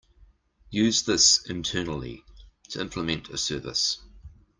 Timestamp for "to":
2.69-2.81